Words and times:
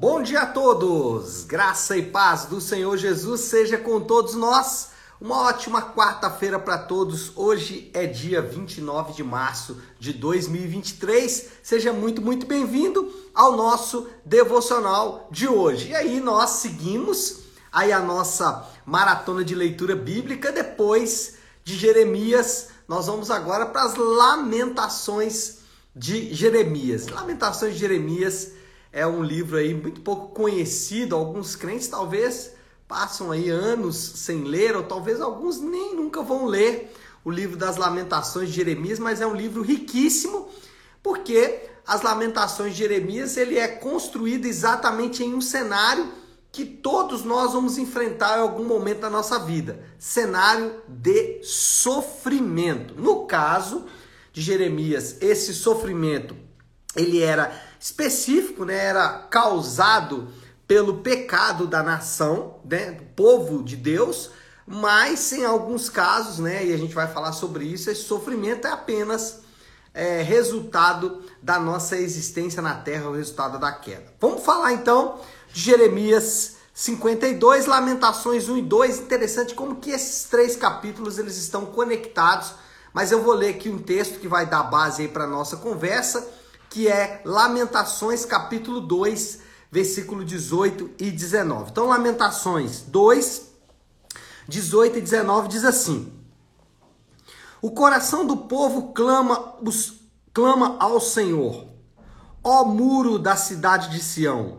Bom 0.00 0.22
dia 0.22 0.42
a 0.42 0.46
todos! 0.46 1.42
Graça 1.42 1.96
e 1.96 2.02
paz 2.04 2.44
do 2.44 2.60
Senhor 2.60 2.96
Jesus 2.96 3.40
seja 3.40 3.76
com 3.76 4.00
todos 4.00 4.34
nós. 4.36 4.90
Uma 5.20 5.48
ótima 5.48 5.82
quarta-feira 5.82 6.56
para 6.56 6.78
todos. 6.78 7.32
Hoje 7.34 7.90
é 7.92 8.06
dia 8.06 8.40
29 8.40 9.12
de 9.12 9.24
março 9.24 9.82
de 9.98 10.12
2023. 10.12 11.48
Seja 11.64 11.92
muito, 11.92 12.22
muito 12.22 12.46
bem-vindo 12.46 13.12
ao 13.34 13.56
nosso 13.56 14.08
devocional 14.24 15.26
de 15.32 15.48
hoje. 15.48 15.88
E 15.88 15.96
aí 15.96 16.20
nós 16.20 16.50
seguimos 16.50 17.40
aí 17.72 17.90
a 17.90 17.98
nossa 17.98 18.68
maratona 18.86 19.42
de 19.42 19.56
leitura 19.56 19.96
bíblica 19.96 20.52
depois 20.52 21.38
de 21.64 21.76
Jeremias. 21.76 22.68
Nós 22.86 23.08
vamos 23.08 23.32
agora 23.32 23.66
para 23.66 23.82
as 23.82 23.96
lamentações 23.96 25.58
de 25.92 26.32
Jeremias. 26.32 27.08
Lamentações 27.08 27.72
de 27.74 27.80
Jeremias 27.80 28.57
é 28.92 29.06
um 29.06 29.22
livro 29.22 29.56
aí 29.56 29.74
muito 29.74 30.00
pouco 30.00 30.28
conhecido, 30.28 31.14
alguns 31.14 31.54
crentes 31.54 31.88
talvez 31.88 32.52
passam 32.86 33.30
aí 33.30 33.50
anos 33.50 33.96
sem 33.96 34.44
ler, 34.44 34.74
ou 34.74 34.82
talvez 34.82 35.20
alguns 35.20 35.60
nem 35.60 35.94
nunca 35.94 36.22
vão 36.22 36.46
ler 36.46 36.94
o 37.24 37.30
livro 37.30 37.56
das 37.56 37.76
Lamentações 37.76 38.48
de 38.48 38.56
Jeremias, 38.56 38.98
mas 38.98 39.20
é 39.20 39.26
um 39.26 39.34
livro 39.34 39.62
riquíssimo, 39.62 40.48
porque 41.02 41.68
as 41.86 42.02
Lamentações 42.02 42.72
de 42.72 42.78
Jeremias 42.78 43.36
ele 43.36 43.58
é 43.58 43.68
construído 43.68 44.46
exatamente 44.46 45.22
em 45.22 45.34
um 45.34 45.40
cenário 45.40 46.10
que 46.50 46.64
todos 46.64 47.24
nós 47.24 47.52
vamos 47.52 47.76
enfrentar 47.76 48.38
em 48.38 48.42
algum 48.42 48.64
momento 48.64 49.00
da 49.00 49.10
nossa 49.10 49.38
vida, 49.38 49.84
cenário 49.98 50.82
de 50.88 51.42
sofrimento. 51.42 52.94
No 52.96 53.26
caso 53.26 53.84
de 54.32 54.40
Jeremias, 54.40 55.18
esse 55.20 55.52
sofrimento 55.52 56.34
ele 56.96 57.22
era 57.22 57.67
específico, 57.80 58.64
né, 58.64 58.76
era 58.76 59.26
causado 59.30 60.28
pelo 60.66 60.98
pecado 60.98 61.66
da 61.66 61.82
nação, 61.82 62.56
né, 62.64 62.92
do 62.92 63.04
povo 63.04 63.62
de 63.62 63.76
Deus, 63.76 64.30
mas 64.66 65.32
em 65.32 65.44
alguns 65.44 65.88
casos, 65.88 66.38
né, 66.38 66.66
e 66.66 66.74
a 66.74 66.76
gente 66.76 66.94
vai 66.94 67.06
falar 67.06 67.32
sobre 67.32 67.64
isso, 67.64 67.90
esse 67.90 68.02
sofrimento 68.02 68.66
é 68.66 68.70
apenas 68.70 69.40
é, 69.94 70.22
resultado 70.22 71.22
da 71.42 71.58
nossa 71.58 71.96
existência 71.96 72.60
na 72.60 72.74
terra, 72.74 73.08
o 73.08 73.14
resultado 73.14 73.58
da 73.58 73.72
queda. 73.72 74.12
Vamos 74.20 74.44
falar 74.44 74.72
então 74.72 75.20
de 75.52 75.62
Jeremias 75.62 76.56
52, 76.74 77.66
Lamentações 77.66 78.48
1 78.48 78.58
e 78.58 78.62
2. 78.62 78.98
Interessante 79.00 79.54
como 79.54 79.76
que 79.76 79.90
esses 79.90 80.24
três 80.24 80.54
capítulos 80.54 81.18
eles 81.18 81.36
estão 81.36 81.66
conectados, 81.66 82.52
mas 82.92 83.10
eu 83.10 83.22
vou 83.22 83.34
ler 83.34 83.56
aqui 83.56 83.68
um 83.68 83.78
texto 83.78 84.20
que 84.20 84.28
vai 84.28 84.46
dar 84.46 84.62
base 84.64 85.02
aí 85.02 85.08
para 85.08 85.26
nossa 85.26 85.56
conversa 85.56 86.37
que 86.70 86.88
é 86.88 87.22
Lamentações 87.24 88.24
capítulo 88.24 88.80
2, 88.80 89.40
versículo 89.70 90.24
18 90.24 90.90
e 90.98 91.10
19. 91.10 91.70
Então, 91.70 91.86
Lamentações 91.86 92.82
2, 92.82 93.48
18 94.46 94.98
e 94.98 95.00
19 95.00 95.48
diz 95.48 95.64
assim: 95.64 96.12
O 97.60 97.70
coração 97.70 98.26
do 98.26 98.36
povo 98.36 98.92
clama, 98.92 99.54
os, 99.62 99.94
clama 100.32 100.76
ao 100.78 101.00
Senhor, 101.00 101.66
ó 102.42 102.64
muro 102.64 103.18
da 103.18 103.36
cidade 103.36 103.90
de 103.90 104.02
Sião, 104.02 104.58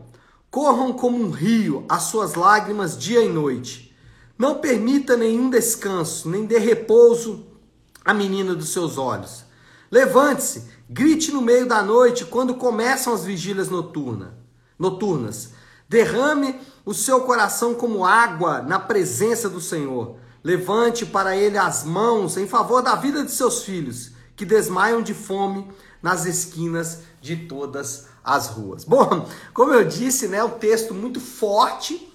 corram 0.49 0.93
como 0.93 1.17
um 1.17 1.29
rio 1.29 1.85
as 1.87 2.03
suas 2.03 2.33
lágrimas 2.35 2.97
dia 2.97 3.23
e 3.23 3.29
noite. 3.29 3.95
Não 4.37 4.55
permita 4.55 5.17
nenhum 5.17 5.49
descanso, 5.49 6.29
nem 6.29 6.45
dê 6.45 6.57
repouso 6.57 7.45
à 8.05 8.13
menina 8.13 8.55
dos 8.55 8.69
seus 8.69 8.97
olhos. 8.97 9.43
Levante-se, 9.91 10.63
grite 10.89 11.31
no 11.31 11.41
meio 11.41 11.67
da 11.67 11.81
noite 11.81 12.25
quando 12.25 12.53
começam 12.55 13.13
as 13.13 13.23
vigílias 13.23 13.69
noturna, 13.69 14.37
noturnas. 14.77 15.49
Derrame 15.87 16.59
o 16.85 16.93
seu 16.93 17.21
coração 17.21 17.73
como 17.73 18.05
água 18.05 18.61
na 18.61 18.79
presença 18.79 19.49
do 19.49 19.59
Senhor. 19.59 20.17
Levante 20.43 21.05
para 21.05 21.35
ele 21.35 21.57
as 21.57 21.83
mãos 21.83 22.37
em 22.37 22.47
favor 22.47 22.81
da 22.81 22.95
vida 22.95 23.23
de 23.23 23.31
seus 23.31 23.63
filhos, 23.63 24.11
que 24.35 24.45
desmaiam 24.45 25.01
de 25.01 25.13
fome 25.13 25.67
nas 26.01 26.25
esquinas 26.25 26.99
de 27.21 27.35
todas 27.35 28.07
as 28.23 28.47
ruas. 28.47 28.85
Bom, 28.85 29.27
como 29.53 29.73
eu 29.73 29.83
disse, 29.83 30.27
né, 30.27 30.43
um 30.43 30.51
texto 30.51 30.93
muito 30.93 31.19
forte 31.19 32.13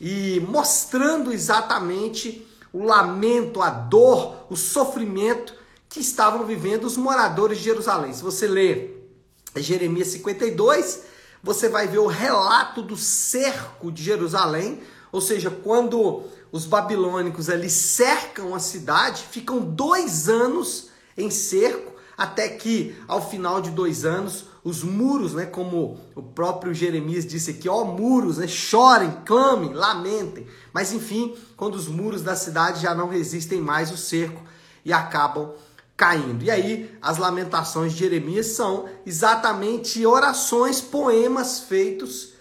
e 0.00 0.40
mostrando 0.48 1.32
exatamente 1.32 2.46
o 2.72 2.84
lamento, 2.84 3.62
a 3.62 3.70
dor, 3.70 4.36
o 4.50 4.56
sofrimento 4.56 5.54
que 5.96 6.02
estavam 6.02 6.44
vivendo 6.44 6.84
os 6.84 6.94
moradores 6.98 7.56
de 7.56 7.64
Jerusalém. 7.64 8.12
Se 8.12 8.22
você 8.22 8.46
ler 8.46 9.10
Jeremias 9.56 10.08
52, 10.08 11.04
você 11.42 11.70
vai 11.70 11.88
ver 11.88 12.00
o 12.00 12.06
relato 12.06 12.82
do 12.82 12.98
cerco 12.98 13.90
de 13.90 14.02
Jerusalém, 14.02 14.82
ou 15.10 15.22
seja, 15.22 15.50
quando 15.50 16.24
os 16.52 16.66
babilônicos 16.66 17.48
ali 17.48 17.70
cercam 17.70 18.54
a 18.54 18.58
cidade, 18.58 19.24
ficam 19.30 19.58
dois 19.58 20.28
anos 20.28 20.90
em 21.16 21.30
cerco, 21.30 21.94
até 22.14 22.46
que 22.46 22.94
ao 23.08 23.30
final 23.30 23.62
de 23.62 23.70
dois 23.70 24.04
anos 24.04 24.44
os 24.62 24.82
muros, 24.82 25.32
né, 25.32 25.46
como 25.46 25.98
o 26.14 26.22
próprio 26.22 26.74
Jeremias 26.74 27.24
disse 27.24 27.52
aqui, 27.52 27.70
ó 27.70 27.84
muros, 27.84 28.36
né, 28.36 28.46
chorem, 28.46 29.16
clamem, 29.24 29.72
lamentem. 29.72 30.46
Mas 30.74 30.92
enfim, 30.92 31.34
quando 31.56 31.74
os 31.74 31.88
muros 31.88 32.20
da 32.20 32.36
cidade 32.36 32.82
já 32.82 32.94
não 32.94 33.08
resistem 33.08 33.62
mais 33.62 33.90
o 33.90 33.96
cerco 33.96 34.42
e 34.84 34.92
acabam 34.92 35.54
caindo. 35.96 36.44
E 36.44 36.50
aí, 36.50 36.94
as 37.00 37.18
lamentações 37.18 37.92
de 37.92 38.00
Jeremias 38.00 38.48
são 38.48 38.88
exatamente 39.04 40.04
orações, 40.04 40.80
poemas 40.80 41.60
feitos 41.60 42.34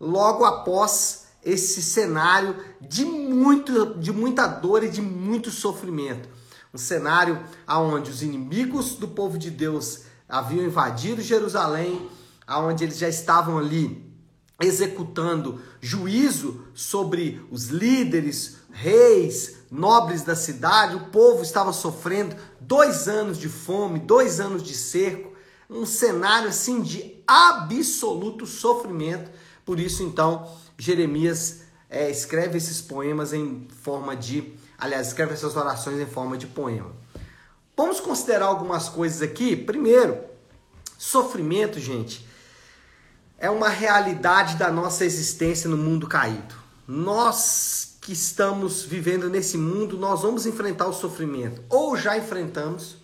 logo 0.00 0.44
após 0.44 1.26
esse 1.44 1.82
cenário 1.82 2.56
de, 2.80 3.04
muito, 3.04 3.94
de 3.94 4.12
muita 4.12 4.46
dor 4.46 4.82
e 4.82 4.88
de 4.88 5.02
muito 5.02 5.50
sofrimento. 5.50 6.28
Um 6.72 6.78
cenário 6.78 7.44
onde 7.68 8.10
os 8.10 8.22
inimigos 8.22 8.94
do 8.94 9.08
povo 9.08 9.36
de 9.36 9.50
Deus 9.50 10.04
haviam 10.28 10.64
invadido 10.64 11.20
Jerusalém, 11.20 12.08
onde 12.48 12.84
eles 12.84 12.98
já 12.98 13.08
estavam 13.08 13.58
ali 13.58 14.10
executando 14.60 15.60
juízo 15.80 16.64
sobre 16.72 17.44
os 17.50 17.66
líderes, 17.66 18.58
reis, 18.70 19.56
nobres 19.72 20.22
da 20.22 20.36
cidade, 20.36 20.96
o 20.96 21.06
povo 21.06 21.42
estava 21.42 21.72
sofrendo 21.72 22.36
dois 22.60 23.08
anos 23.08 23.38
de 23.38 23.48
fome, 23.48 23.98
dois 23.98 24.38
anos 24.38 24.62
de 24.62 24.74
cerco, 24.74 25.32
um 25.70 25.86
cenário 25.86 26.50
assim 26.50 26.82
de 26.82 27.24
absoluto 27.26 28.44
sofrimento. 28.46 29.30
Por 29.64 29.80
isso, 29.80 30.02
então, 30.02 30.46
Jeremias 30.76 31.62
é, 31.88 32.10
escreve 32.10 32.58
esses 32.58 32.82
poemas 32.82 33.32
em 33.32 33.66
forma 33.82 34.14
de, 34.14 34.52
aliás, 34.76 35.06
escreve 35.06 35.32
essas 35.32 35.56
orações 35.56 35.98
em 35.98 36.06
forma 36.06 36.36
de 36.36 36.46
poema. 36.46 36.92
Vamos 37.74 37.98
considerar 37.98 38.46
algumas 38.46 38.90
coisas 38.90 39.22
aqui. 39.22 39.56
Primeiro, 39.56 40.18
sofrimento, 40.98 41.80
gente, 41.80 42.28
é 43.38 43.48
uma 43.48 43.70
realidade 43.70 44.56
da 44.56 44.70
nossa 44.70 45.06
existência 45.06 45.70
no 45.70 45.78
mundo 45.78 46.06
caído. 46.06 46.54
Nós 46.86 47.81
que 48.02 48.12
estamos 48.12 48.82
vivendo 48.82 49.30
nesse 49.30 49.56
mundo, 49.56 49.96
nós 49.96 50.22
vamos 50.22 50.44
enfrentar 50.44 50.88
o 50.88 50.92
sofrimento. 50.92 51.62
Ou 51.70 51.96
já 51.96 52.18
enfrentamos, 52.18 52.96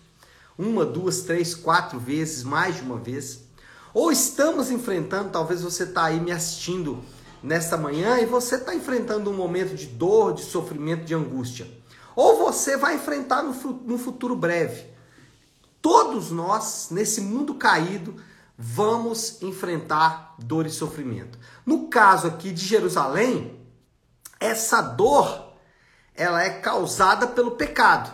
uma, 0.57 0.85
duas, 0.85 1.21
três, 1.21 1.55
quatro 1.55 1.97
vezes, 1.97 2.43
mais 2.43 2.75
de 2.75 2.81
uma 2.81 2.97
vez. 2.97 3.45
Ou 3.93 4.11
estamos 4.11 4.69
enfrentando, 4.69 5.29
talvez 5.29 5.61
você 5.61 5.83
está 5.83 6.03
aí 6.03 6.19
me 6.19 6.33
assistindo 6.33 6.99
nesta 7.41 7.77
manhã 7.77 8.19
e 8.19 8.25
você 8.25 8.55
está 8.55 8.75
enfrentando 8.75 9.31
um 9.31 9.33
momento 9.33 9.73
de 9.73 9.85
dor, 9.85 10.33
de 10.33 10.43
sofrimento, 10.43 11.05
de 11.05 11.15
angústia. 11.15 11.65
Ou 12.13 12.37
você 12.37 12.75
vai 12.75 12.95
enfrentar 12.95 13.41
no, 13.41 13.97
futuro 13.97 14.35
breve. 14.35 14.83
Todos 15.81 16.29
nós, 16.29 16.89
nesse 16.91 17.21
mundo 17.21 17.55
caído, 17.55 18.15
vamos 18.57 19.41
enfrentar 19.41 20.35
dor 20.37 20.65
e 20.65 20.69
sofrimento. 20.69 21.39
No 21.65 21.87
caso 21.87 22.27
aqui 22.27 22.51
de 22.51 22.65
Jerusalém, 22.65 23.58
essa 24.39 24.81
dor 24.81 25.49
ela 26.15 26.43
é 26.43 26.49
causada 26.49 27.27
pelo 27.27 27.51
pecado. 27.51 28.13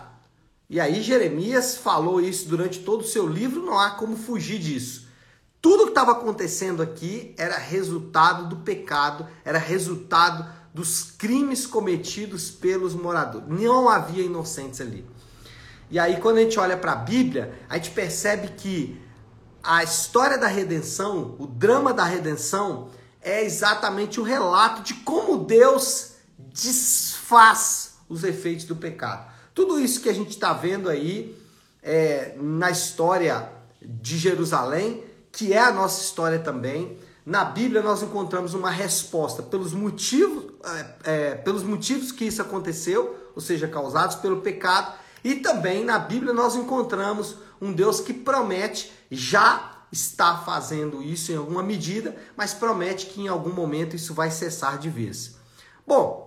E 0.68 0.80
aí 0.80 1.02
Jeremias 1.02 1.76
falou 1.76 2.20
isso 2.20 2.48
durante 2.48 2.80
todo 2.80 3.00
o 3.00 3.06
seu 3.06 3.26
livro, 3.26 3.64
não 3.64 3.78
há 3.78 3.90
como 3.90 4.16
fugir 4.16 4.58
disso. 4.58 5.06
Tudo 5.60 5.84
que 5.84 5.90
estava 5.90 6.12
acontecendo 6.12 6.82
aqui 6.82 7.34
era 7.36 7.56
resultado 7.56 8.48
do 8.48 8.56
pecado, 8.56 9.26
era 9.44 9.58
resultado 9.58 10.46
dos 10.72 11.02
crimes 11.02 11.66
cometidos 11.66 12.50
pelos 12.50 12.94
moradores. 12.94 13.48
Não 13.48 13.88
havia 13.88 14.24
inocentes 14.24 14.80
ali. 14.80 15.04
E 15.90 15.98
aí, 15.98 16.20
quando 16.20 16.38
a 16.38 16.40
gente 16.42 16.58
olha 16.58 16.76
para 16.76 16.92
a 16.92 16.96
Bíblia, 16.96 17.58
a 17.68 17.76
gente 17.76 17.90
percebe 17.90 18.48
que 18.56 19.00
a 19.62 19.82
história 19.82 20.36
da 20.36 20.46
redenção, 20.46 21.34
o 21.38 21.46
drama 21.46 21.92
da 21.92 22.04
redenção, 22.04 22.90
é 23.20 23.44
exatamente 23.44 24.20
o 24.20 24.22
relato 24.22 24.82
de 24.82 24.94
como 24.94 25.38
Deus 25.38 26.15
desfaz 26.38 27.96
os 28.08 28.24
efeitos 28.24 28.64
do 28.64 28.76
pecado. 28.76 29.30
Tudo 29.54 29.80
isso 29.80 30.00
que 30.00 30.08
a 30.08 30.14
gente 30.14 30.30
está 30.30 30.52
vendo 30.52 30.88
aí 30.88 31.36
é, 31.82 32.36
na 32.38 32.70
história 32.70 33.50
de 33.80 34.18
Jerusalém, 34.18 35.04
que 35.32 35.52
é 35.52 35.58
a 35.58 35.72
nossa 35.72 36.02
história 36.02 36.38
também, 36.38 36.98
na 37.24 37.44
Bíblia 37.44 37.82
nós 37.82 38.02
encontramos 38.02 38.54
uma 38.54 38.70
resposta 38.70 39.42
pelos 39.42 39.72
motivos, 39.72 40.44
é, 40.64 40.86
é, 41.04 41.34
pelos 41.34 41.62
motivos 41.62 42.12
que 42.12 42.24
isso 42.24 42.40
aconteceu, 42.40 43.32
ou 43.34 43.40
seja, 43.40 43.66
causados 43.66 44.16
pelo 44.16 44.40
pecado, 44.40 44.94
e 45.24 45.34
também 45.36 45.84
na 45.84 45.98
Bíblia 45.98 46.32
nós 46.32 46.54
encontramos 46.54 47.36
um 47.60 47.72
Deus 47.72 48.00
que 48.00 48.12
promete, 48.12 48.92
já 49.10 49.72
está 49.90 50.38
fazendo 50.38 51.02
isso 51.02 51.32
em 51.32 51.36
alguma 51.36 51.62
medida, 51.62 52.16
mas 52.36 52.54
promete 52.54 53.06
que 53.06 53.22
em 53.22 53.28
algum 53.28 53.52
momento 53.52 53.96
isso 53.96 54.14
vai 54.14 54.30
cessar 54.30 54.78
de 54.78 54.88
vez. 54.88 55.36
Bom, 55.86 56.25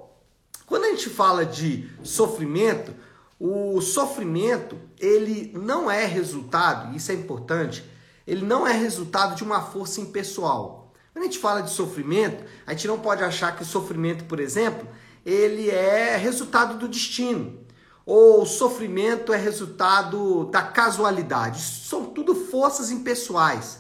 quando 0.70 0.86
a 0.86 0.90
gente 0.90 1.10
fala 1.10 1.44
de 1.44 1.90
sofrimento, 2.04 2.94
o 3.40 3.82
sofrimento 3.82 4.78
ele 5.00 5.52
não 5.58 5.90
é 5.90 6.06
resultado, 6.06 6.96
isso 6.96 7.12
é 7.12 7.16
importante, 7.16 7.84
ele 8.28 8.46
não 8.46 8.68
é 8.68 8.72
resultado 8.72 9.36
de 9.36 9.44
uma 9.44 9.62
força 9.62 10.00
impessoal. 10.00 10.94
Quando 11.12 11.24
a 11.24 11.26
gente 11.26 11.40
fala 11.40 11.62
de 11.62 11.72
sofrimento, 11.72 12.44
a 12.68 12.72
gente 12.72 12.88
não 12.88 13.00
pode 13.00 13.24
achar 13.24 13.56
que 13.56 13.64
o 13.64 13.66
sofrimento, 13.66 14.26
por 14.26 14.40
exemplo, 14.40 14.88
ele 15.26 15.72
é 15.72 16.16
resultado 16.16 16.78
do 16.78 16.88
destino. 16.88 17.60
Ou 18.06 18.44
o 18.44 18.46
sofrimento 18.46 19.34
é 19.34 19.38
resultado 19.38 20.46
da 20.46 20.62
casualidade. 20.62 21.62
São 21.62 22.06
tudo 22.06 22.36
forças 22.36 22.92
impessoais. 22.92 23.80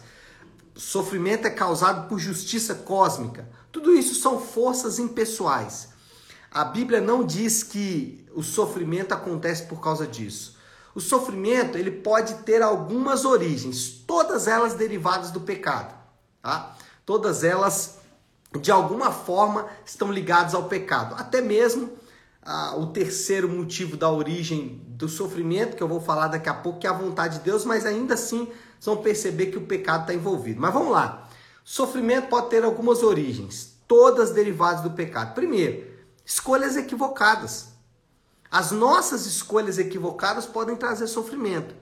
Sofrimento 0.75 1.45
é 1.45 1.51
causado 1.51 2.07
por 2.07 2.17
justiça 2.17 2.73
cósmica. 2.73 3.47
Tudo 3.71 3.93
isso 3.93 4.15
são 4.15 4.39
forças 4.39 4.97
impessoais. 4.97 5.88
A 6.51 6.63
Bíblia 6.63 6.99
não 6.99 7.23
diz 7.23 7.63
que 7.63 8.25
o 8.33 8.41
sofrimento 8.43 9.13
acontece 9.13 9.63
por 9.63 9.81
causa 9.81 10.07
disso. 10.07 10.57
O 10.95 10.99
sofrimento 10.99 11.77
ele 11.77 11.91
pode 11.91 12.35
ter 12.43 12.61
algumas 12.61 13.25
origens, 13.25 14.03
todas 14.07 14.47
elas 14.47 14.73
derivadas 14.73 15.31
do 15.31 15.41
pecado. 15.41 15.97
Tá? 16.41 16.75
todas 17.09 17.43
elas 17.43 17.97
de 18.61 18.69
alguma 18.69 19.11
forma 19.11 19.65
estão 19.83 20.11
ligadas 20.11 20.53
ao 20.53 20.65
pecado. 20.65 21.15
Até 21.17 21.41
mesmo 21.41 21.89
ah, 22.43 22.75
o 22.77 22.85
terceiro 22.85 23.49
motivo 23.49 23.97
da 23.97 24.11
origem 24.11 24.79
do 24.89 25.09
sofrimento, 25.09 25.75
que 25.75 25.81
eu 25.81 25.87
vou 25.87 25.99
falar 25.99 26.27
daqui 26.27 26.47
a 26.47 26.53
pouco, 26.53 26.77
que 26.77 26.85
é 26.85 26.89
a 26.91 26.93
vontade 26.93 27.39
de 27.39 27.45
Deus, 27.45 27.65
mas 27.65 27.83
ainda 27.83 28.13
assim 28.13 28.47
vão 28.79 28.97
perceber 28.97 29.47
que 29.47 29.57
o 29.57 29.61
pecado 29.61 30.01
está 30.01 30.13
envolvido. 30.13 30.61
Mas 30.61 30.71
vamos 30.71 30.91
lá. 30.91 31.27
Sofrimento 31.65 32.27
pode 32.27 32.51
ter 32.51 32.63
algumas 32.63 33.01
origens, 33.01 33.73
todas 33.87 34.29
derivadas 34.29 34.83
do 34.83 34.91
pecado. 34.91 35.33
Primeiro, 35.33 35.87
escolhas 36.29 36.77
equivocadas. 36.77 37.69
As 38.51 38.71
nossas 38.71 39.25
escolhas 39.25 39.79
equivocadas 39.79 40.45
podem 40.45 40.75
trazer 40.75 41.07
sofrimento. 41.07 41.73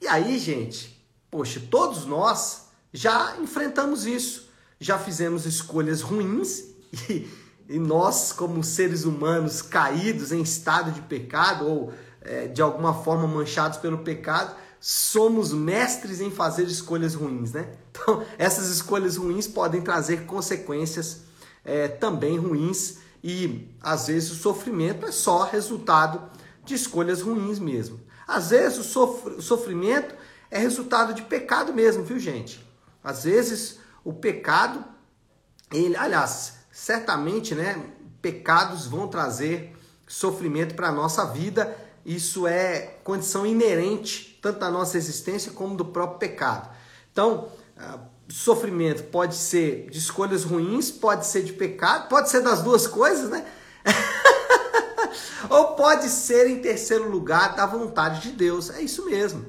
E 0.00 0.06
aí, 0.06 0.38
gente, 0.38 1.04
poxa, 1.28 1.60
todos 1.70 2.06
nós 2.06 2.68
já 2.92 3.36
enfrentamos 3.40 4.06
isso 4.06 4.48
já 4.80 4.98
fizemos 4.98 5.44
escolhas 5.44 6.02
ruins 6.02 6.64
e, 7.08 7.28
e 7.68 7.78
nós, 7.78 8.32
como 8.32 8.62
seres 8.62 9.04
humanos 9.04 9.60
caídos 9.60 10.32
em 10.32 10.40
estado 10.40 10.92
de 10.92 11.02
pecado 11.02 11.66
ou 11.66 11.92
é, 12.20 12.46
de 12.46 12.62
alguma 12.62 12.94
forma 12.94 13.26
manchados 13.26 13.78
pelo 13.78 13.98
pecado, 13.98 14.54
somos 14.80 15.52
mestres 15.52 16.20
em 16.20 16.30
fazer 16.30 16.64
escolhas 16.64 17.14
ruins, 17.14 17.52
né? 17.52 17.72
Então, 18.00 18.24
essas 18.38 18.68
escolhas 18.68 19.16
ruins 19.16 19.48
podem 19.48 19.82
trazer 19.82 20.24
consequências 20.24 21.22
é, 21.64 21.88
também 21.88 22.38
ruins 22.38 22.98
e 23.22 23.68
às 23.80 24.06
vezes 24.06 24.30
o 24.30 24.36
sofrimento 24.36 25.06
é 25.06 25.12
só 25.12 25.44
resultado 25.44 26.30
de 26.64 26.74
escolhas 26.74 27.20
ruins 27.20 27.58
mesmo. 27.58 28.00
Às 28.26 28.50
vezes 28.50 28.78
o 28.78 29.40
sofrimento 29.40 30.14
é 30.50 30.58
resultado 30.58 31.14
de 31.14 31.22
pecado 31.22 31.72
mesmo, 31.72 32.04
viu 32.04 32.18
gente? 32.18 32.64
Às 33.02 33.24
vezes 33.24 33.78
o 34.04 34.12
pecado, 34.12 34.84
ele, 35.72 35.96
aliás, 35.96 36.58
certamente, 36.70 37.54
né, 37.54 37.82
pecados 38.20 38.86
vão 38.86 39.08
trazer 39.08 39.74
sofrimento 40.06 40.74
para 40.74 40.88
a 40.88 40.92
nossa 40.92 41.24
vida. 41.26 41.76
Isso 42.04 42.46
é 42.46 42.98
condição 43.04 43.46
inerente 43.46 44.38
tanto 44.40 44.60
da 44.60 44.70
nossa 44.70 44.96
existência 44.96 45.52
como 45.52 45.76
do 45.76 45.84
próprio 45.84 46.18
pecado. 46.18 46.70
Então, 47.12 47.48
ah, 47.76 47.98
sofrimento 48.28 49.04
pode 49.04 49.34
ser 49.34 49.88
de 49.90 49.98
escolhas 49.98 50.44
ruins, 50.44 50.90
pode 50.90 51.26
ser 51.26 51.42
de 51.42 51.52
pecado, 51.52 52.08
pode 52.08 52.28
ser 52.28 52.42
das 52.42 52.62
duas 52.62 52.86
coisas, 52.86 53.30
né? 53.30 53.46
Ou 55.48 55.74
pode 55.74 56.08
ser, 56.08 56.46
em 56.48 56.60
terceiro 56.60 57.08
lugar, 57.08 57.56
da 57.56 57.64
vontade 57.64 58.20
de 58.20 58.32
Deus. 58.32 58.70
É 58.70 58.82
isso 58.82 59.06
mesmo. 59.06 59.46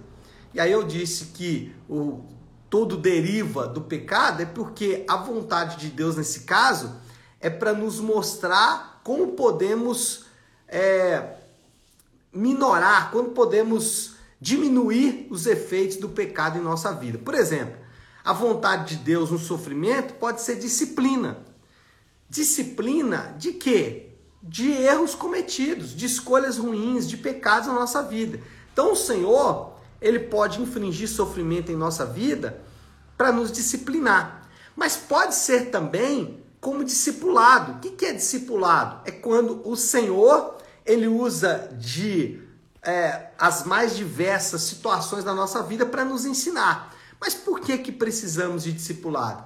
E 0.54 0.60
aí 0.60 0.72
eu 0.72 0.84
disse 0.84 1.26
que 1.26 1.76
o 1.90 2.24
todo 2.70 2.96
deriva 2.96 3.68
do 3.68 3.82
pecado, 3.82 4.42
é 4.42 4.46
porque 4.46 5.04
a 5.10 5.18
vontade 5.18 5.78
de 5.78 5.90
Deus 5.90 6.16
nesse 6.16 6.42
caso 6.42 6.96
é 7.40 7.50
para 7.50 7.74
nos 7.74 8.00
mostrar 8.00 9.02
como 9.04 9.30
podemos 9.30 10.26
é, 10.68 11.38
minorar, 12.32 13.12
como 13.12 13.32
podemos 13.32 14.14
diminuir 14.40 15.28
os 15.30 15.48
efeitos 15.48 15.98
do 15.98 16.10
pecado 16.10 16.58
em 16.58 16.62
nossa 16.62 16.94
vida. 16.94 17.18
Por 17.18 17.34
exemplo, 17.34 17.76
a 18.30 18.34
vontade 18.34 18.96
de 18.96 19.04
Deus 19.04 19.32
no 19.32 19.40
sofrimento 19.40 20.14
pode 20.14 20.44
ser 20.44 20.58
disciplina. 20.58 21.40
Disciplina 22.30 23.34
de 23.40 23.54
quê? 23.54 24.12
De 24.40 24.70
erros 24.70 25.16
cometidos, 25.16 25.96
de 25.96 26.06
escolhas 26.06 26.60
ruins, 26.60 27.10
de 27.10 27.18
pecados 27.18 27.68
na 27.68 27.74
nossa 27.74 28.04
vida. 28.04 28.40
Então 28.72 28.92
o 28.92 28.96
Senhor, 28.96 29.74
ele 30.00 30.20
pode 30.20 30.62
infringir 30.62 31.10
sofrimento 31.10 31.72
em 31.72 31.76
nossa 31.76 32.06
vida 32.06 32.62
para 33.18 33.32
nos 33.32 33.52
disciplinar. 33.52 34.48
Mas 34.76 34.96
pode 34.96 35.34
ser 35.34 35.72
também 35.72 36.44
como 36.62 36.84
discipulado. 36.84 37.78
O 37.78 37.80
que 37.80 38.06
é 38.06 38.14
discipulado? 38.14 39.02
É 39.06 39.12
quando 39.12 39.68
o 39.68 39.76
Senhor 39.76 40.56
ele 40.86 41.08
usa 41.08 41.68
de 41.80 42.40
é, 42.84 43.32
as 43.40 43.64
mais 43.64 43.96
diversas 43.96 44.62
situações 44.62 45.24
da 45.24 45.34
nossa 45.34 45.64
vida 45.64 45.84
para 45.84 46.06
nos 46.06 46.28
ensinar. 46.28 46.94
Mas 47.20 47.34
por 47.34 47.60
que, 47.60 47.78
que 47.78 47.92
precisamos 47.92 48.64
de 48.64 48.72
discipulado? 48.72 49.44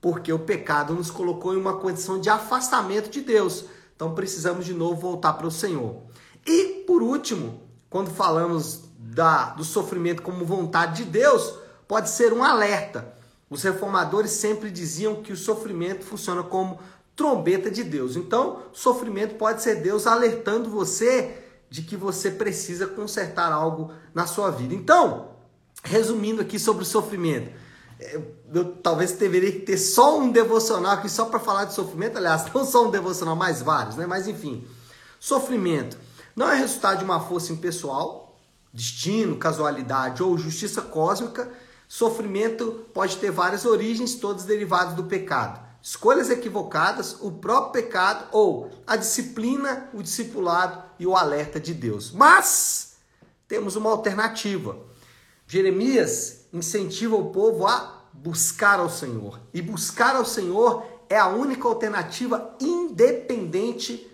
Porque 0.00 0.32
o 0.32 0.38
pecado 0.38 0.94
nos 0.94 1.10
colocou 1.10 1.54
em 1.54 1.58
uma 1.58 1.78
condição 1.78 2.20
de 2.20 2.28
afastamento 2.28 3.08
de 3.10 3.20
Deus. 3.20 3.64
Então 3.94 4.14
precisamos 4.14 4.64
de 4.64 4.74
novo 4.74 5.00
voltar 5.00 5.34
para 5.34 5.46
o 5.46 5.50
Senhor. 5.50 6.02
E 6.44 6.84
por 6.86 7.02
último, 7.02 7.62
quando 7.88 8.10
falamos 8.10 8.84
da, 8.98 9.50
do 9.50 9.64
sofrimento 9.64 10.22
como 10.22 10.44
vontade 10.44 11.04
de 11.04 11.10
Deus, 11.10 11.54
pode 11.86 12.10
ser 12.10 12.32
um 12.32 12.42
alerta. 12.42 13.14
Os 13.48 13.62
reformadores 13.62 14.32
sempre 14.32 14.70
diziam 14.70 15.22
que 15.22 15.32
o 15.32 15.36
sofrimento 15.36 16.04
funciona 16.04 16.42
como 16.42 16.80
trombeta 17.14 17.70
de 17.70 17.84
Deus. 17.84 18.16
Então, 18.16 18.62
sofrimento 18.72 19.34
pode 19.34 19.62
ser 19.62 19.76
Deus 19.76 20.06
alertando 20.06 20.70
você 20.70 21.36
de 21.68 21.82
que 21.82 21.96
você 21.96 22.30
precisa 22.30 22.86
consertar 22.86 23.52
algo 23.52 23.92
na 24.14 24.26
sua 24.26 24.50
vida. 24.50 24.74
Então, 24.74 25.31
resumindo 25.82 26.40
aqui 26.40 26.58
sobre 26.58 26.82
o 26.82 26.86
sofrimento, 26.86 27.52
eu, 27.98 28.34
eu 28.52 28.64
talvez 28.76 29.12
deveria 29.12 29.60
ter 29.60 29.78
só 29.78 30.18
um 30.18 30.30
devocional 30.30 30.92
aqui 30.92 31.08
só 31.08 31.26
para 31.26 31.38
falar 31.38 31.66
de 31.66 31.74
sofrimento, 31.74 32.18
aliás, 32.18 32.44
não 32.54 32.64
só 32.64 32.86
um 32.86 32.90
devocional, 32.90 33.36
mais 33.36 33.62
vários, 33.62 33.96
né? 33.96 34.06
Mas 34.06 34.26
enfim, 34.26 34.66
sofrimento 35.20 35.98
não 36.34 36.50
é 36.50 36.56
resultado 36.56 36.98
de 36.98 37.04
uma 37.04 37.20
força 37.20 37.52
impessoal, 37.52 38.36
destino, 38.72 39.36
casualidade 39.36 40.22
ou 40.22 40.36
justiça 40.38 40.80
cósmica, 40.80 41.50
Sofrimento 41.92 42.86
pode 42.94 43.18
ter 43.18 43.30
várias 43.30 43.66
origens, 43.66 44.14
todas 44.14 44.44
derivadas 44.44 44.94
do 44.94 45.04
pecado. 45.04 45.60
Escolhas 45.82 46.30
equivocadas, 46.30 47.18
o 47.20 47.30
próprio 47.30 47.84
pecado 47.84 48.28
ou 48.32 48.70
a 48.86 48.96
disciplina, 48.96 49.90
o 49.92 50.02
discipulado 50.02 50.82
e 50.98 51.06
o 51.06 51.14
alerta 51.14 51.60
de 51.60 51.74
Deus. 51.74 52.10
Mas 52.10 52.94
temos 53.46 53.76
uma 53.76 53.90
alternativa. 53.90 54.74
Jeremias 55.52 56.46
incentiva 56.50 57.14
o 57.14 57.26
povo 57.26 57.66
a 57.66 58.06
buscar 58.10 58.80
ao 58.80 58.88
Senhor. 58.88 59.38
E 59.52 59.60
buscar 59.60 60.16
ao 60.16 60.24
Senhor 60.24 60.82
é 61.10 61.18
a 61.18 61.28
única 61.28 61.68
alternativa 61.68 62.56
independente 62.58 64.10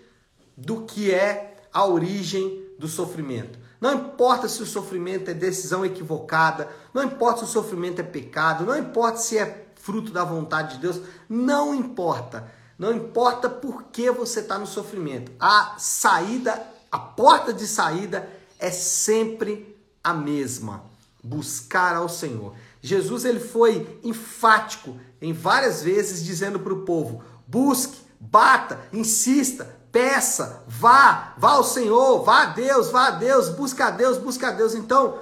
do 0.57 0.81
que 0.81 1.13
é 1.13 1.55
a 1.71 1.85
origem 1.87 2.65
do 2.77 2.89
sofrimento. 2.89 3.57
Não 3.79 3.93
importa 3.93 4.49
se 4.49 4.61
o 4.61 4.65
sofrimento 4.65 5.31
é 5.31 5.33
decisão 5.33 5.85
equivocada, 5.85 6.67
não 6.93 7.05
importa 7.05 7.37
se 7.37 7.45
o 7.45 7.53
sofrimento 7.53 8.01
é 8.01 8.03
pecado, 8.03 8.65
não 8.65 8.77
importa 8.77 9.19
se 9.19 9.37
é 9.37 9.69
fruto 9.75 10.11
da 10.11 10.25
vontade 10.25 10.75
de 10.75 10.81
Deus, 10.81 10.99
não 11.29 11.73
importa. 11.73 12.51
Não 12.77 12.91
importa 12.91 13.49
por 13.49 13.83
que 13.83 14.11
você 14.11 14.41
está 14.41 14.57
no 14.57 14.67
sofrimento. 14.67 15.31
A 15.39 15.75
saída, 15.77 16.61
a 16.91 16.99
porta 16.99 17.53
de 17.53 17.65
saída 17.65 18.27
é 18.59 18.71
sempre 18.71 19.79
a 20.03 20.13
mesma: 20.13 20.89
buscar 21.23 21.95
ao 21.95 22.09
Senhor. 22.09 22.55
Jesus 22.81 23.25
ele 23.25 23.39
foi 23.39 23.99
enfático 24.03 24.97
em 25.21 25.33
várias 25.33 25.83
vezes 25.83 26.23
dizendo 26.23 26.59
para 26.59 26.73
o 26.73 26.83
povo: 26.83 27.23
busque, 27.47 27.97
bata, 28.19 28.79
insista, 28.93 29.77
peça, 29.91 30.63
vá, 30.67 31.33
vá 31.37 31.51
ao 31.51 31.63
Senhor, 31.63 32.23
vá 32.23 32.43
a 32.43 32.45
Deus, 32.47 32.89
vá 32.89 33.07
a 33.07 33.11
Deus, 33.11 33.49
busca 33.49 33.87
a 33.87 33.91
Deus, 33.91 34.17
busca 34.17 34.49
a 34.49 34.51
Deus. 34.51 34.75
Então, 34.75 35.19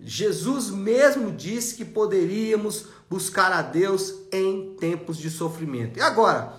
Jesus 0.00 0.70
mesmo 0.70 1.32
disse 1.32 1.74
que 1.74 1.84
poderíamos 1.84 2.86
buscar 3.08 3.52
a 3.52 3.62
Deus 3.62 4.14
em 4.30 4.76
tempos 4.78 5.16
de 5.16 5.30
sofrimento. 5.30 5.98
E 5.98 6.02
agora, 6.02 6.52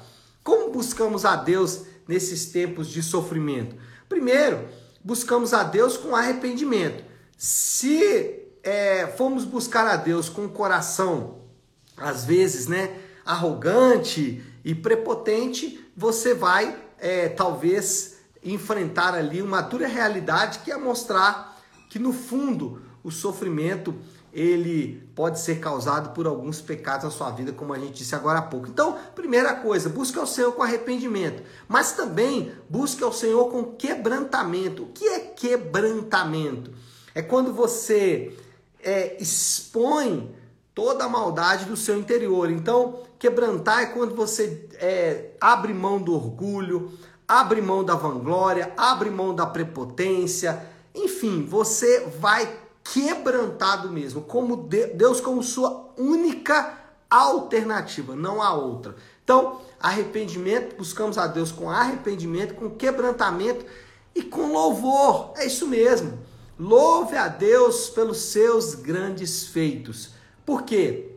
como 0.44 0.72
buscamos 0.72 1.26
a 1.26 1.36
Deus 1.36 1.84
nesses 2.08 2.48
tempos 2.48 2.90
de 2.90 3.04
sofrimento? 3.04 3.76
Primeiro, 4.08 4.68
buscamos 5.04 5.54
a 5.54 5.64
Deus 5.64 5.96
com 5.96 6.16
arrependimento. 6.16 7.04
Se 7.38 8.39
é, 8.64 9.08
formos 9.08 9.46
buscar 9.46 9.88
a 9.88 9.96
Deus 9.96 10.30
com 10.30 10.46
o 10.46 10.50
coração, 10.50 11.40
às 11.98 12.26
vezes, 12.26 12.68
né, 12.68 12.98
arrogante 13.26 14.44
e 14.64 14.74
prepotente, 14.74 15.86
você 15.96 16.34
vai 16.34 16.78
é, 16.98 17.30
talvez 17.30 18.18
enfrentar 18.44 19.14
ali 19.14 19.42
uma 19.42 19.62
dura 19.62 19.88
realidade 19.88 20.60
que 20.60 20.72
é 20.72 20.78
mostrar 20.78 21.58
que 21.90 22.00
no 22.00 22.14
fundo 22.14 22.82
o 23.04 23.12
sofrimento 23.12 23.96
ele 24.32 25.10
pode 25.16 25.40
ser 25.40 25.60
causado 25.60 26.14
por 26.14 26.28
alguns 26.28 26.62
pecados 26.62 27.04
na 27.04 27.12
sua 27.12 27.32
vida, 27.32 27.52
como 27.52 27.74
a 27.74 27.80
gente 27.80 27.94
disse 27.94 28.14
agora 28.14 28.40
há 28.40 28.44
pouco. 28.44 28.68
Então, 28.68 28.98
primeira 29.16 29.56
coisa, 29.56 29.90
busque 29.90 30.20
ao 30.20 30.28
Senhor 30.28 30.52
com 30.52 30.62
arrependimento, 30.62 31.42
mas 31.68 31.94
também 31.94 32.52
busque 32.70 33.04
ao 33.04 33.12
Senhor 33.12 33.50
com 33.50 33.64
quebrantamento. 33.76 34.84
O 34.84 34.88
que 34.88 35.08
é 35.08 35.20
quebrantamento? 35.20 36.72
É 37.16 37.22
quando 37.24 37.52
você 37.52 38.38
é, 38.84 39.22
expõe 39.22 40.36
toda 40.74 41.06
a 41.06 41.10
maldade 41.10 41.66
do 41.66 41.76
seu 41.76 41.98
interior. 41.98 42.50
Então, 42.50 43.04
quebrantar 43.18 43.84
é 43.84 43.86
quando 43.88 44.16
você 44.16 44.68
é, 44.76 45.32
abre 45.40 45.74
mão 45.74 46.02
do 46.02 46.14
orgulho, 46.14 46.92
abre 47.28 47.62
mão 47.62 47.84
da 47.84 47.96
vanglória, 47.96 48.74
abre 48.78 49.10
mão 49.10 49.36
da 49.36 49.46
prepotência, 49.46 50.66
enfim, 50.96 51.46
você 51.46 52.08
vai 52.20 52.50
quebrantado 52.84 53.92
mesmo, 53.92 54.22
como 54.22 54.56
Deus 54.56 55.22
como 55.22 55.44
sua 55.44 55.92
única 55.98 56.78
alternativa, 57.10 58.16
não 58.16 58.42
há 58.42 58.54
outra. 58.54 58.96
Então, 59.24 59.62
arrependimento, 59.80 60.76
buscamos 60.76 61.18
a 61.18 61.28
Deus 61.28 61.52
com 61.52 61.70
arrependimento, 61.70 62.56
com 62.56 62.70
quebrantamento 62.70 63.66
e 64.16 64.24
com 64.24 64.52
louvor. 64.52 65.34
É 65.36 65.46
isso 65.46 65.68
mesmo. 65.68 66.18
Louve 66.60 67.16
a 67.16 67.30
Deus 67.30 67.90
pelos 67.90 68.18
seus 68.18 68.76
grandes 68.76 69.48
feitos. 69.48 70.10
Por 70.46 70.64
quê? 70.64 71.16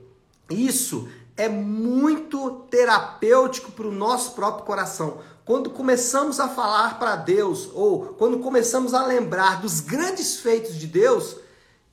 Isso 0.48 1.08
é 1.36 1.48
muito 1.48 2.60
terapêutico 2.70 3.72
para 3.72 3.88
o 3.88 3.92
nosso 3.92 4.36
próprio 4.36 4.64
coração. 4.64 5.18
Quando 5.44 5.70
começamos 5.70 6.38
a 6.38 6.48
falar 6.48 6.96
para 7.00 7.16
Deus, 7.16 7.68
ou 7.74 8.14
quando 8.14 8.38
começamos 8.38 8.94
a 8.94 9.04
lembrar 9.04 9.60
dos 9.60 9.80
grandes 9.80 10.36
feitos 10.36 10.76
de 10.76 10.86
Deus, 10.86 11.34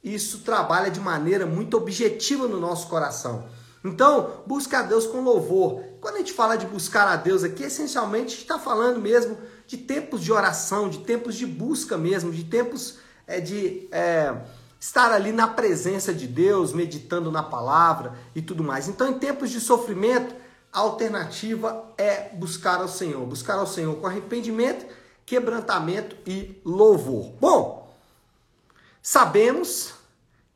isso 0.04 0.42
trabalha 0.42 0.92
de 0.92 1.00
maneira 1.00 1.48
muito 1.48 1.76
objetiva 1.76 2.48
no 2.48 2.60
nosso 2.60 2.88
coração. 2.88 3.46
Então, 3.84 4.44
busque 4.46 4.76
a 4.76 4.84
Deus 4.84 5.08
com 5.08 5.22
louvor. 5.22 5.82
Quando 6.00 6.16
a 6.16 6.20
gente 6.20 6.34
fala 6.34 6.56
de 6.56 6.68
buscar 6.68 7.08
a 7.08 7.16
Deus 7.16 7.44
aqui, 7.44 7.64
essencialmente 7.64 8.28
a 8.28 8.30
gente 8.30 8.42
está 8.42 8.60
falando 8.60 9.00
mesmo 9.00 9.40
de 9.66 9.78
tempos 9.78 10.22
de 10.22 10.32
oração, 10.32 10.88
de 10.88 11.00
tempos 11.00 11.34
de 11.34 11.48
busca 11.48 11.98
mesmo, 11.98 12.32
de 12.32 12.44
tempos 12.44 13.00
é, 13.30 13.40
de 13.40 13.88
é, 13.92 14.36
estar 14.80 15.12
ali 15.12 15.32
na 15.32 15.48
presença 15.48 16.14
de 16.14 16.28
Deus, 16.28 16.74
meditando 16.74 17.32
na 17.32 17.44
palavra 17.44 18.14
e 18.36 18.42
tudo 18.42 18.64
mais. 18.64 18.88
Então, 18.90 19.08
em 19.08 19.18
tempos 19.18 19.50
de 19.50 19.62
sofrimento, 19.62 20.36
a 20.74 20.80
alternativa 20.80 21.86
é 21.98 22.30
buscar 22.34 22.82
ao 22.82 22.88
Senhor. 22.88 23.26
Buscar 23.26 23.56
ao 23.56 23.68
Senhor 23.68 23.96
com 23.96 24.08
arrependimento, 24.08 24.86
quebrantamento 25.26 26.18
e 26.28 26.62
louvor. 26.66 27.32
Bom, 27.40 27.80
Sabemos 29.02 29.94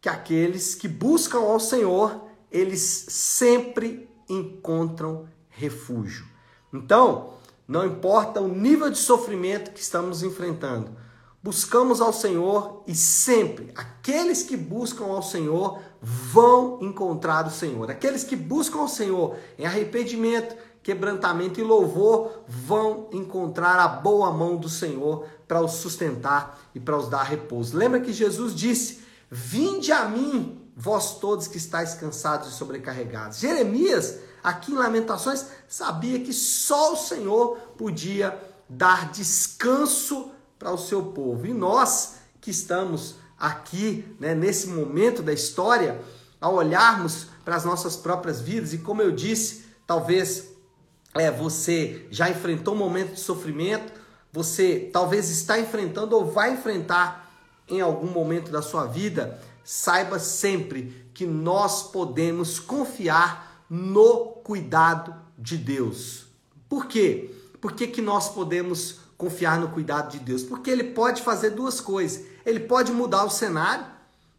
que 0.01 0.09
aqueles 0.09 0.75
que 0.75 0.87
buscam 0.87 1.39
ao 1.39 1.59
Senhor, 1.59 2.21
eles 2.51 2.81
sempre 2.81 4.09
encontram 4.29 5.27
refúgio. 5.49 6.25
Então, 6.71 7.33
não 7.67 7.85
importa 7.85 8.41
o 8.41 8.47
nível 8.47 8.89
de 8.89 8.97
sofrimento 8.97 9.71
que 9.71 9.79
estamos 9.79 10.23
enfrentando, 10.23 10.91
buscamos 11.43 11.99
ao 11.99 12.13
Senhor 12.13 12.81
e 12.87 12.95
sempre 12.95 13.69
aqueles 13.75 14.41
que 14.43 14.55
buscam 14.55 15.03
ao 15.03 15.21
Senhor 15.21 15.77
vão 16.01 16.79
encontrar 16.81 17.45
o 17.45 17.51
Senhor. 17.51 17.91
Aqueles 17.91 18.23
que 18.23 18.35
buscam 18.35 18.79
ao 18.79 18.87
Senhor 18.87 19.35
em 19.59 19.65
arrependimento, 19.65 20.55
quebrantamento 20.81 21.59
e 21.59 21.63
louvor 21.63 22.43
vão 22.47 23.09
encontrar 23.11 23.77
a 23.77 23.89
boa 23.89 24.31
mão 24.31 24.55
do 24.55 24.69
Senhor 24.69 25.25
para 25.45 25.61
os 25.61 25.73
sustentar 25.73 26.57
e 26.73 26.79
para 26.79 26.97
os 26.97 27.09
dar 27.09 27.23
repouso. 27.23 27.77
Lembra 27.77 27.99
que 27.99 28.13
Jesus 28.13 28.55
disse: 28.55 29.03
Vinde 29.29 29.91
a 29.91 30.05
mim, 30.05 30.61
vós 30.75 31.19
todos 31.19 31.47
que 31.47 31.57
estáis 31.57 31.93
cansados 31.93 32.49
e 32.49 32.51
sobrecarregados. 32.53 33.39
Jeremias, 33.39 34.19
aqui 34.41 34.71
em 34.71 34.75
Lamentações, 34.75 35.45
sabia 35.67 36.21
que 36.21 36.31
só 36.31 36.93
o 36.93 36.97
Senhor 36.97 37.57
podia 37.77 38.37
dar 38.69 39.11
descanso 39.11 40.31
para 40.63 40.71
o 40.71 40.77
seu 40.77 41.03
povo. 41.03 41.45
E 41.45 41.53
nós 41.53 42.15
que 42.39 42.49
estamos 42.49 43.15
aqui, 43.37 44.05
né, 44.17 44.33
nesse 44.33 44.67
momento 44.67 45.21
da 45.21 45.33
história, 45.33 45.99
ao 46.39 46.55
olharmos 46.55 47.27
para 47.43 47.57
as 47.57 47.65
nossas 47.65 47.97
próprias 47.97 48.39
vidas, 48.39 48.73
e 48.73 48.77
como 48.77 49.01
eu 49.01 49.11
disse, 49.11 49.65
talvez 49.85 50.53
é, 51.13 51.29
você 51.29 52.07
já 52.09 52.29
enfrentou 52.29 52.73
um 52.73 52.77
momento 52.77 53.13
de 53.13 53.19
sofrimento, 53.19 53.91
você 54.31 54.89
talvez 54.93 55.29
está 55.29 55.59
enfrentando 55.59 56.15
ou 56.15 56.31
vai 56.31 56.53
enfrentar 56.53 57.29
em 57.67 57.81
algum 57.81 58.07
momento 58.07 58.49
da 58.49 58.61
sua 58.61 58.85
vida, 58.85 59.39
saiba 59.65 60.17
sempre 60.17 61.09
que 61.13 61.25
nós 61.25 61.91
podemos 61.91 62.57
confiar 62.57 63.65
no 63.69 64.27
cuidado 64.43 65.13
de 65.37 65.57
Deus. 65.57 66.25
Por 66.69 66.87
quê? 66.87 67.35
Por 67.59 67.73
que, 67.73 67.87
que 67.87 68.01
nós 68.01 68.29
podemos 68.29 69.02
confiar 69.23 69.57
no 69.57 69.69
cuidado 69.69 70.11
de 70.11 70.19
Deus? 70.19 70.43
Porque 70.43 70.69
ele 70.69 70.83
pode 70.83 71.21
fazer 71.21 71.51
duas 71.51 71.79
coisas. 71.79 72.25
Ele 72.45 72.59
pode 72.59 72.91
mudar 72.91 73.23
o 73.23 73.29
cenário, 73.29 73.85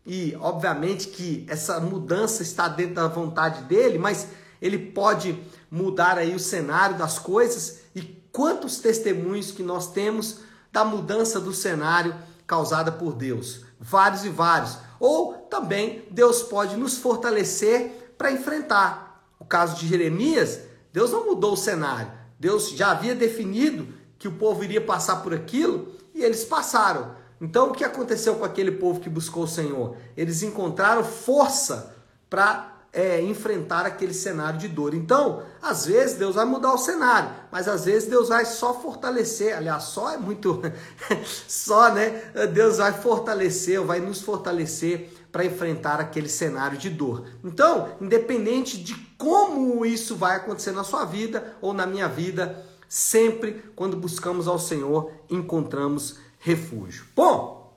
e 0.06 0.36
obviamente 0.38 1.08
que 1.08 1.46
essa 1.48 1.80
mudança 1.80 2.42
está 2.42 2.68
dentro 2.68 2.96
da 2.96 3.08
vontade 3.08 3.62
dele, 3.62 3.96
mas 3.96 4.28
ele 4.60 4.78
pode 4.78 5.42
mudar 5.70 6.18
aí 6.18 6.34
o 6.34 6.38
cenário 6.38 6.98
das 6.98 7.18
coisas 7.18 7.80
e 7.94 8.02
quantos 8.30 8.78
testemunhos 8.78 9.50
que 9.50 9.62
nós 9.62 9.90
temos 9.90 10.40
da 10.70 10.84
mudança 10.84 11.40
do 11.40 11.54
cenário 11.54 12.14
causada 12.46 12.92
por 12.92 13.14
Deus. 13.14 13.64
Vários 13.80 14.24
e 14.26 14.28
vários. 14.28 14.76
Ou 15.00 15.32
também 15.50 16.06
Deus 16.10 16.42
pode 16.42 16.76
nos 16.76 16.98
fortalecer 16.98 18.14
para 18.18 18.30
enfrentar. 18.30 19.26
O 19.38 19.44
caso 19.46 19.76
de 19.76 19.88
Jeremias, 19.88 20.60
Deus 20.92 21.10
não 21.10 21.24
mudou 21.24 21.54
o 21.54 21.56
cenário. 21.56 22.12
Deus 22.38 22.70
já 22.70 22.90
havia 22.90 23.14
definido 23.14 23.88
que 24.24 24.28
o 24.28 24.32
povo 24.32 24.64
iria 24.64 24.80
passar 24.80 25.16
por 25.16 25.34
aquilo 25.34 25.88
e 26.14 26.24
eles 26.24 26.46
passaram. 26.46 27.14
Então 27.38 27.68
o 27.68 27.72
que 27.72 27.84
aconteceu 27.84 28.36
com 28.36 28.44
aquele 28.46 28.72
povo 28.72 28.98
que 28.98 29.10
buscou 29.10 29.44
o 29.44 29.48
Senhor? 29.48 29.98
Eles 30.16 30.42
encontraram 30.42 31.04
força 31.04 31.94
para 32.30 32.72
é, 32.90 33.20
enfrentar 33.20 33.84
aquele 33.84 34.14
cenário 34.14 34.58
de 34.58 34.66
dor. 34.66 34.94
Então, 34.94 35.42
às 35.60 35.84
vezes 35.84 36.16
Deus 36.16 36.36
vai 36.36 36.46
mudar 36.46 36.72
o 36.72 36.78
cenário, 36.78 37.28
mas 37.52 37.68
às 37.68 37.84
vezes 37.84 38.08
Deus 38.08 38.30
vai 38.30 38.46
só 38.46 38.72
fortalecer. 38.72 39.54
Aliás, 39.54 39.84
só 39.84 40.10
é 40.10 40.16
muito. 40.16 40.62
só, 41.46 41.92
né? 41.92 42.22
Deus 42.54 42.78
vai 42.78 42.94
fortalecer, 42.94 43.78
vai 43.82 44.00
nos 44.00 44.22
fortalecer 44.22 45.12
para 45.30 45.44
enfrentar 45.44 46.00
aquele 46.00 46.30
cenário 46.30 46.78
de 46.78 46.88
dor. 46.88 47.26
Então, 47.44 47.90
independente 48.00 48.78
de 48.78 48.94
como 49.18 49.84
isso 49.84 50.16
vai 50.16 50.36
acontecer 50.36 50.72
na 50.72 50.82
sua 50.82 51.04
vida 51.04 51.56
ou 51.60 51.74
na 51.74 51.86
minha 51.86 52.08
vida, 52.08 52.64
sempre 52.94 53.60
quando 53.74 53.96
buscamos 53.96 54.46
ao 54.46 54.56
Senhor, 54.56 55.10
encontramos 55.28 56.18
refúgio. 56.38 57.04
Bom, 57.16 57.76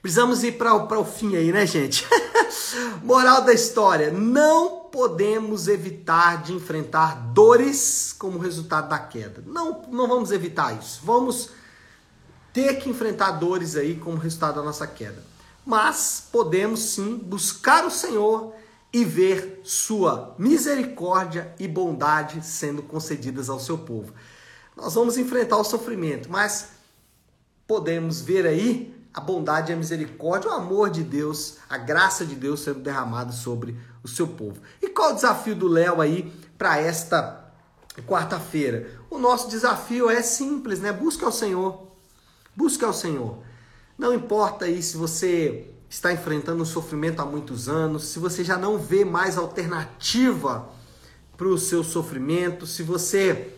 precisamos 0.00 0.44
ir 0.44 0.52
para 0.52 0.76
o 0.76 1.04
fim 1.04 1.34
aí, 1.34 1.50
né, 1.50 1.66
gente? 1.66 2.06
Moral 3.02 3.42
da 3.42 3.52
história: 3.52 4.12
não 4.12 4.84
podemos 4.92 5.66
evitar 5.66 6.40
de 6.40 6.52
enfrentar 6.52 7.16
dores 7.32 8.14
como 8.16 8.38
resultado 8.38 8.88
da 8.88 9.00
queda. 9.00 9.42
Não, 9.44 9.82
não 9.90 10.06
vamos 10.06 10.30
evitar 10.30 10.78
isso. 10.78 11.00
Vamos 11.02 11.50
ter 12.52 12.74
que 12.74 12.88
enfrentar 12.88 13.32
dores 13.32 13.74
aí 13.74 13.96
como 13.96 14.18
resultado 14.18 14.54
da 14.54 14.62
nossa 14.62 14.86
queda. 14.86 15.20
Mas 15.66 16.28
podemos 16.30 16.78
sim 16.78 17.16
buscar 17.16 17.84
o 17.84 17.90
Senhor 17.90 18.54
e 18.92 19.04
ver 19.04 19.60
sua 19.64 20.34
misericórdia 20.38 21.52
e 21.58 21.66
bondade 21.66 22.46
sendo 22.46 22.82
concedidas 22.84 23.50
ao 23.50 23.58
seu 23.58 23.76
povo. 23.76 24.12
Nós 24.78 24.94
vamos 24.94 25.18
enfrentar 25.18 25.56
o 25.56 25.64
sofrimento, 25.64 26.30
mas 26.30 26.68
podemos 27.66 28.20
ver 28.20 28.46
aí 28.46 28.94
a 29.12 29.20
bondade 29.20 29.72
a 29.72 29.76
misericórdia, 29.76 30.48
o 30.48 30.54
amor 30.54 30.88
de 30.88 31.02
Deus, 31.02 31.56
a 31.68 31.76
graça 31.76 32.24
de 32.24 32.36
Deus 32.36 32.60
sendo 32.60 32.78
derramado 32.78 33.32
sobre 33.32 33.76
o 34.04 34.08
seu 34.08 34.28
povo. 34.28 34.60
E 34.80 34.88
qual 34.88 35.10
o 35.10 35.14
desafio 35.14 35.56
do 35.56 35.66
Léo 35.66 36.00
aí 36.00 36.32
para 36.56 36.78
esta 36.78 37.52
quarta-feira? 38.06 38.88
O 39.10 39.18
nosso 39.18 39.48
desafio 39.48 40.08
é 40.08 40.22
simples, 40.22 40.78
né? 40.78 40.92
Busca 40.92 41.26
o 41.26 41.32
Senhor. 41.32 41.88
Busca 42.54 42.86
o 42.86 42.92
Senhor. 42.92 43.38
Não 43.98 44.14
importa 44.14 44.66
aí 44.66 44.80
se 44.80 44.96
você 44.96 45.74
está 45.90 46.12
enfrentando 46.12 46.62
um 46.62 46.66
sofrimento 46.66 47.20
há 47.20 47.24
muitos 47.26 47.68
anos, 47.68 48.04
se 48.04 48.20
você 48.20 48.44
já 48.44 48.56
não 48.56 48.78
vê 48.78 49.04
mais 49.04 49.36
alternativa 49.36 50.68
para 51.36 51.48
o 51.48 51.58
seu 51.58 51.82
sofrimento, 51.82 52.64
se 52.64 52.84
você 52.84 53.57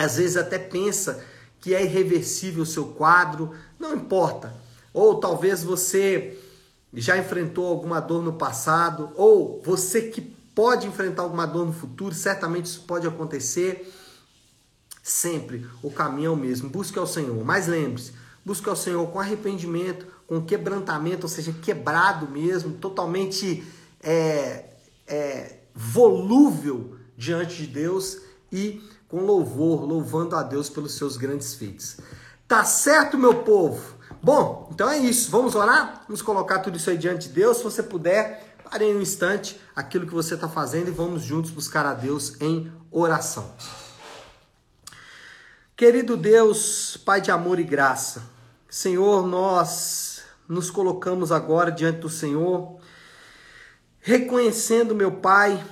às 0.00 0.16
vezes 0.16 0.38
até 0.38 0.58
pensa 0.58 1.22
que 1.60 1.74
é 1.74 1.84
irreversível 1.84 2.62
o 2.62 2.66
seu 2.66 2.86
quadro, 2.86 3.52
não 3.78 3.94
importa. 3.94 4.54
Ou 4.94 5.20
talvez 5.20 5.62
você 5.62 6.38
já 6.94 7.18
enfrentou 7.18 7.66
alguma 7.66 8.00
dor 8.00 8.22
no 8.22 8.32
passado, 8.32 9.12
ou 9.14 9.60
você 9.62 10.00
que 10.00 10.22
pode 10.54 10.86
enfrentar 10.86 11.22
alguma 11.22 11.46
dor 11.46 11.66
no 11.66 11.72
futuro, 11.74 12.14
certamente 12.14 12.64
isso 12.64 12.84
pode 12.86 13.06
acontecer. 13.06 13.92
Sempre 15.02 15.66
o 15.82 15.90
caminho 15.90 16.28
é 16.28 16.30
o 16.30 16.36
mesmo, 16.36 16.70
busque 16.70 16.98
ao 16.98 17.06
Senhor. 17.06 17.44
Mas 17.44 17.66
lembre-se, 17.66 18.14
busque 18.42 18.70
ao 18.70 18.76
Senhor 18.76 19.06
com 19.08 19.20
arrependimento, 19.20 20.06
com 20.26 20.40
quebrantamento, 20.40 21.24
ou 21.24 21.28
seja, 21.28 21.52
quebrado 21.52 22.26
mesmo, 22.26 22.72
totalmente 22.72 23.62
é, 24.02 24.64
é, 25.06 25.58
volúvel 25.74 26.96
diante 27.18 27.56
de 27.56 27.66
Deus 27.66 28.16
e 28.50 28.82
com 29.10 29.22
louvor, 29.22 29.84
louvando 29.84 30.36
a 30.36 30.42
Deus 30.42 30.70
pelos 30.70 30.94
seus 30.94 31.16
grandes 31.16 31.54
feitos. 31.54 31.96
Tá 32.46 32.64
certo, 32.64 33.18
meu 33.18 33.42
povo? 33.42 33.96
Bom, 34.22 34.68
então 34.72 34.88
é 34.88 34.98
isso. 34.98 35.30
Vamos 35.30 35.54
orar? 35.56 36.04
Vamos 36.06 36.22
colocar 36.22 36.60
tudo 36.60 36.76
isso 36.76 36.88
aí 36.88 36.96
diante 36.96 37.28
de 37.28 37.34
Deus. 37.34 37.58
Se 37.58 37.64
você 37.64 37.82
puder, 37.82 38.56
pare 38.62 38.84
um 38.84 39.00
instante 39.00 39.60
aquilo 39.74 40.06
que 40.06 40.14
você 40.14 40.34
está 40.34 40.48
fazendo 40.48 40.88
e 40.88 40.92
vamos 40.92 41.22
juntos 41.22 41.50
buscar 41.50 41.84
a 41.84 41.92
Deus 41.92 42.40
em 42.40 42.72
oração. 42.90 43.52
Querido 45.76 46.16
Deus, 46.16 46.96
Pai 46.98 47.20
de 47.20 47.30
amor 47.30 47.58
e 47.58 47.64
graça, 47.64 48.22
Senhor, 48.68 49.26
nós 49.26 50.22
nos 50.48 50.70
colocamos 50.70 51.32
agora 51.32 51.72
diante 51.72 52.00
do 52.00 52.08
Senhor, 52.08 52.78
reconhecendo, 53.98 54.94
meu 54.94 55.12
Pai, 55.12 55.64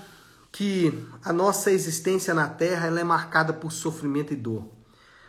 que 0.59 1.07
a 1.25 1.33
nossa 1.33 1.71
existência 1.71 2.35
na 2.35 2.49
terra 2.49 2.89
ela 2.89 2.99
é 2.99 3.05
marcada 3.05 3.53
por 3.53 3.71
sofrimento 3.71 4.33
e 4.33 4.37
dor. 4.37 4.65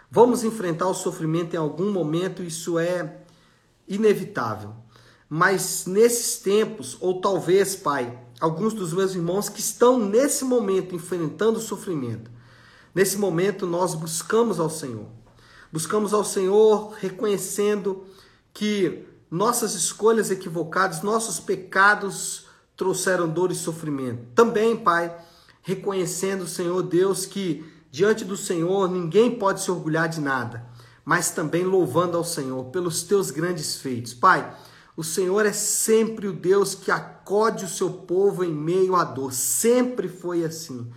Vamos 0.10 0.44
enfrentar 0.44 0.88
o 0.88 0.94
sofrimento 0.96 1.54
em 1.54 1.58
algum 1.58 1.92
momento, 1.92 2.42
isso 2.42 2.80
é 2.80 3.20
inevitável. 3.88 4.74
Mas 5.30 5.86
nesses 5.86 6.40
tempos, 6.40 6.98
ou 7.00 7.22
talvez, 7.22 7.76
Pai, 7.76 8.20
alguns 8.40 8.74
dos 8.74 8.92
meus 8.92 9.14
irmãos 9.14 9.50
que 9.50 9.60
estão 9.60 10.00
nesse 10.00 10.44
momento 10.44 10.96
enfrentando 10.96 11.60
o 11.60 11.62
sofrimento, 11.62 12.32
nesse 12.96 13.16
momento 13.16 13.68
nós 13.68 13.94
buscamos 13.94 14.60
ao 14.60 14.68
Senhor. 14.68 15.06
Buscamos 15.72 16.12
ao 16.12 16.26
Senhor 16.26 16.96
reconhecendo 17.00 18.04
que 18.52 19.06
nossas 19.30 19.76
escolhas 19.76 20.32
equivocadas, 20.32 21.04
nossos 21.04 21.40
pecados 21.40 22.49
trouxeram 22.80 23.28
dor 23.28 23.52
e 23.52 23.56
sofrimento. 23.56 24.28
Também, 24.34 24.78
Pai, 24.78 25.14
reconhecendo, 25.62 26.48
Senhor 26.48 26.82
Deus, 26.82 27.26
que 27.26 27.66
diante 27.92 28.24
do 28.24 28.38
Senhor 28.38 28.90
ninguém 28.90 29.38
pode 29.38 29.62
se 29.62 29.70
orgulhar 29.70 30.08
de 30.08 30.22
nada, 30.22 30.66
mas 31.04 31.30
também 31.30 31.66
louvando 31.66 32.16
ao 32.16 32.24
Senhor 32.24 32.68
pelos 32.68 33.04
teus 33.04 33.32
grandes 33.32 33.76
feitos. 33.76 34.14
Pai, 34.14 34.56
o 34.96 35.04
Senhor 35.04 35.46
é 35.46 35.52
sempre 35.52 36.26
o 36.26 36.32
Deus 36.32 36.74
que 36.74 36.90
acode 36.90 37.66
o 37.66 37.70
seu 37.70 37.90
povo 37.90 38.46
em 38.46 38.54
meio 38.54 38.96
à 38.96 39.04
dor, 39.04 39.34
sempre 39.34 40.08
foi 40.08 40.46
assim. 40.46 40.90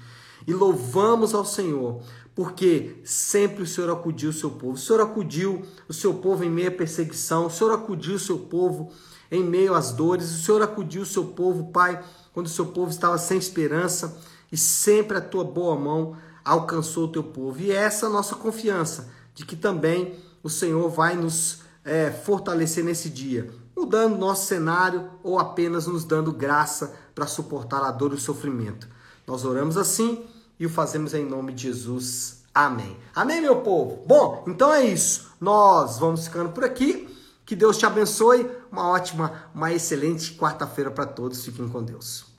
E 0.46 0.54
louvamos 0.54 1.34
ao 1.34 1.44
Senhor 1.44 2.00
porque 2.32 3.00
sempre 3.04 3.64
o 3.64 3.66
Senhor 3.66 3.90
acudiu 3.90 4.30
o 4.30 4.32
seu 4.32 4.52
povo. 4.52 4.74
O 4.74 4.78
Senhor 4.78 5.02
acudiu 5.02 5.62
o 5.88 5.92
seu 5.92 6.14
povo 6.14 6.44
em 6.44 6.50
meio 6.50 6.68
à 6.68 6.70
perseguição, 6.70 7.46
o 7.46 7.50
Senhor 7.50 7.72
acudiu 7.74 8.14
o 8.14 8.20
seu 8.20 8.38
povo 8.38 8.92
em 9.32 9.42
meio 9.42 9.74
às 9.74 9.92
dores, 9.92 10.30
o 10.30 10.42
Senhor 10.42 10.60
acudiu 10.60 11.02
o 11.02 11.06
seu 11.06 11.24
povo, 11.24 11.72
Pai, 11.72 12.04
quando 12.34 12.46
o 12.46 12.50
seu 12.50 12.66
povo 12.66 12.90
estava 12.90 13.16
sem 13.16 13.38
esperança, 13.38 14.18
e 14.52 14.58
sempre 14.58 15.16
a 15.16 15.20
tua 15.22 15.42
boa 15.42 15.74
mão 15.74 16.14
alcançou 16.44 17.06
o 17.06 17.08
teu 17.08 17.24
povo. 17.24 17.58
E 17.58 17.72
é 17.72 17.76
essa 17.76 18.06
a 18.06 18.10
nossa 18.10 18.36
confiança 18.36 19.08
de 19.34 19.46
que 19.46 19.56
também 19.56 20.14
o 20.42 20.50
Senhor 20.50 20.86
vai 20.90 21.16
nos 21.16 21.62
é, 21.82 22.10
fortalecer 22.10 22.84
nesse 22.84 23.08
dia, 23.08 23.50
mudando 23.74 24.18
nosso 24.18 24.46
cenário 24.46 25.08
ou 25.22 25.38
apenas 25.38 25.86
nos 25.86 26.04
dando 26.04 26.30
graça 26.30 26.94
para 27.14 27.26
suportar 27.26 27.82
a 27.82 27.90
dor 27.90 28.12
e 28.12 28.16
o 28.16 28.20
sofrimento. 28.20 28.86
Nós 29.26 29.46
oramos 29.46 29.78
assim 29.78 30.26
e 30.60 30.66
o 30.66 30.70
fazemos 30.70 31.14
em 31.14 31.24
nome 31.24 31.54
de 31.54 31.62
Jesus. 31.62 32.42
Amém. 32.54 32.98
Amém, 33.14 33.40
meu 33.40 33.62
povo? 33.62 34.04
Bom, 34.06 34.44
então 34.46 34.70
é 34.74 34.84
isso. 34.84 35.30
Nós 35.40 35.98
vamos 35.98 36.26
ficando 36.26 36.50
por 36.50 36.64
aqui. 36.64 37.08
Que 37.52 37.56
Deus 37.56 37.76
te 37.76 37.84
abençoe. 37.84 38.50
Uma 38.70 38.88
ótima, 38.88 39.50
uma 39.54 39.70
excelente 39.70 40.34
quarta-feira 40.38 40.90
para 40.90 41.04
todos. 41.04 41.44
Fiquem 41.44 41.68
com 41.68 41.82
Deus. 41.82 42.31